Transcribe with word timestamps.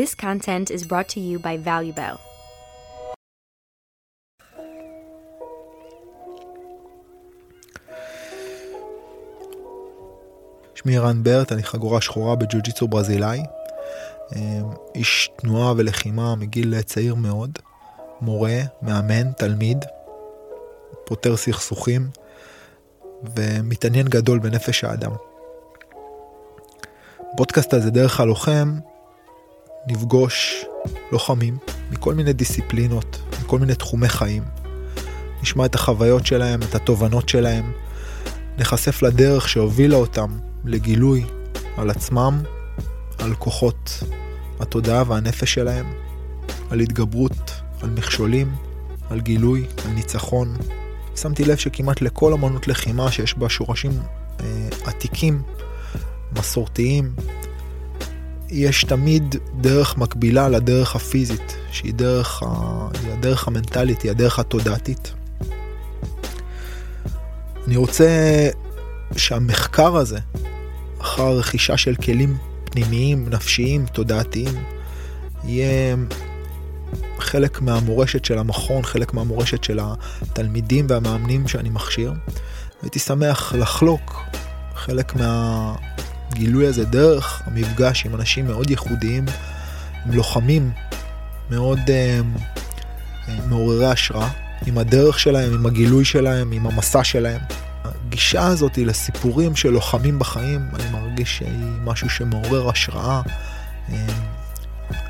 This 0.00 0.14
content 0.14 0.70
is 0.70 0.82
brought 0.90 1.08
to 1.14 1.20
you 1.20 1.38
by 1.38 1.56
ValueBell. 1.66 2.16
שמי 10.74 10.98
רן 10.98 11.22
ברט, 11.22 11.52
אני 11.52 11.62
חגורה 11.62 12.00
שחורה 12.00 12.36
בג'ו-ג'יצו 12.36 12.88
ברזילאי. 12.88 13.42
אמ, 14.36 14.40
איש 14.94 15.30
תנועה 15.36 15.74
ולחימה 15.76 16.34
מגיל 16.36 16.82
צעיר 16.82 17.14
מאוד. 17.14 17.58
מורה, 18.20 18.58
מאמן, 18.82 19.32
תלמיד. 19.32 19.84
פותר 21.04 21.36
סכסוכים. 21.36 22.10
ומתעניין 23.36 24.08
גדול 24.08 24.38
בנפש 24.38 24.84
האדם. 24.84 25.12
פודקאסט 27.36 27.74
הזה 27.74 27.90
דרך 27.90 28.20
הלוחם 28.20 28.78
נפגוש 29.86 30.64
לוחמים 31.12 31.58
מכל 31.90 32.14
מיני 32.14 32.32
דיסציפלינות, 32.32 33.22
מכל 33.42 33.58
מיני 33.58 33.74
תחומי 33.74 34.08
חיים. 34.08 34.42
נשמע 35.42 35.66
את 35.66 35.74
החוויות 35.74 36.26
שלהם, 36.26 36.62
את 36.62 36.74
התובנות 36.74 37.28
שלהם, 37.28 37.72
נחשף 38.58 39.02
לדרך 39.02 39.48
שהובילה 39.48 39.96
אותם 39.96 40.38
לגילוי 40.64 41.24
על 41.76 41.90
עצמם, 41.90 42.42
על 43.18 43.34
כוחות 43.34 44.02
התודעה 44.60 45.02
והנפש 45.06 45.54
שלהם, 45.54 45.92
על 46.70 46.80
התגברות, 46.80 47.52
על 47.82 47.90
מכשולים, 47.90 48.54
על 49.10 49.20
גילוי, 49.20 49.66
על 49.84 49.90
ניצחון. 49.90 50.56
שמתי 51.16 51.44
לב 51.44 51.56
שכמעט 51.56 52.00
לכל 52.00 52.32
אמנות 52.32 52.68
לחימה 52.68 53.12
שיש 53.12 53.38
בה 53.38 53.48
שורשים 53.48 53.92
אה, 54.40 54.68
עתיקים, 54.84 55.42
מסורתיים, 56.38 57.14
יש 58.50 58.84
תמיד 58.84 59.36
דרך 59.60 59.98
מקבילה 59.98 60.48
לדרך 60.48 60.96
הפיזית, 60.96 61.56
שהיא 61.72 61.94
דרך, 61.94 62.42
ה... 62.42 62.46
היא 63.02 63.12
הדרך 63.12 63.48
המנטלית, 63.48 64.02
היא 64.02 64.10
הדרך 64.10 64.38
התודעתית. 64.38 65.12
אני 67.66 67.76
רוצה 67.76 68.08
שהמחקר 69.16 69.96
הזה, 69.96 70.18
אחר 71.00 71.32
רכישה 71.32 71.76
של 71.76 71.94
כלים 71.94 72.36
פנימיים, 72.64 73.28
נפשיים, 73.30 73.86
תודעתיים, 73.86 74.64
יהיה 75.44 75.96
חלק 77.18 77.60
מהמורשת 77.60 78.24
של 78.24 78.38
המכון, 78.38 78.82
חלק 78.82 79.14
מהמורשת 79.14 79.64
של 79.64 79.80
התלמידים 79.82 80.86
והמאמנים 80.88 81.48
שאני 81.48 81.70
מכשיר. 81.70 82.12
הייתי 82.82 82.98
שמח 82.98 83.54
לחלוק 83.54 84.22
חלק 84.74 85.12
מהגילוי 86.30 86.66
הזה 86.66 86.84
דרך 86.84 87.42
המפגש 87.46 88.06
עם 88.06 88.14
אנשים 88.14 88.46
מאוד 88.46 88.70
ייחודיים, 88.70 89.24
עם 90.06 90.12
לוחמים 90.12 90.70
מאוד 91.50 91.78
uh, 91.78 91.90
uh, 93.26 93.30
מעוררי 93.48 93.86
השראה, 93.86 94.28
עם 94.66 94.78
הדרך 94.78 95.18
שלהם, 95.18 95.54
עם 95.54 95.66
הגילוי 95.66 96.04
שלהם, 96.04 96.52
עם 96.52 96.66
המסע 96.66 97.04
שלהם. 97.04 97.40
הגישה 97.84 98.46
הזאת 98.46 98.78
לסיפורים 98.78 99.56
של 99.56 99.70
לוחמים 99.70 100.18
בחיים, 100.18 100.68
אני 100.74 100.84
מרגיש 100.92 101.38
שהיא 101.38 101.80
משהו 101.84 102.10
שמעורר 102.10 102.68
השראה, 102.68 103.22
uh, 103.88 103.92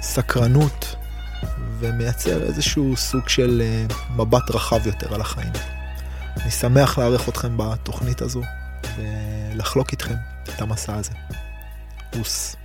סקרנות, 0.00 0.96
ומייצר 1.78 2.42
איזשהו 2.42 2.96
סוג 2.96 3.28
של 3.28 3.62
מבט 4.16 4.50
רחב 4.50 4.86
יותר 4.86 5.14
על 5.14 5.20
החיים. 5.20 5.52
אני 6.40 6.50
שמח 6.50 6.98
לארח 6.98 7.28
אתכם 7.28 7.52
בתוכנית 7.56 8.22
הזו 8.22 8.42
ולחלוק 8.96 9.92
איתכם 9.92 10.14
את 10.56 10.62
המסע 10.62 10.94
הזה. 10.94 11.10
פוס. 12.10 12.56